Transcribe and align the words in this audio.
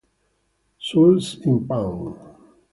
Souls 0.79 1.37
in 1.45 1.67
Pawn 1.67 2.17